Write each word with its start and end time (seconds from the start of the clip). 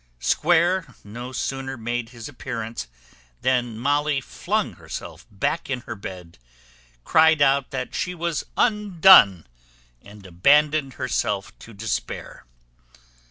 Square 0.19 0.95
no 1.03 1.31
sooner 1.31 1.77
made 1.77 2.09
his 2.09 2.27
appearance 2.27 2.87
than 3.41 3.77
Molly 3.77 4.19
flung 4.19 4.73
herself 4.73 5.27
back 5.29 5.69
in 5.69 5.81
her 5.81 5.93
bed, 5.93 6.39
cried 7.03 7.39
out 7.39 7.69
she 7.91 8.15
was 8.15 8.43
undone, 8.57 9.45
and 10.01 10.25
abandoned 10.25 10.93
herself 10.93 11.55
to 11.59 11.71
despair. 11.75 12.45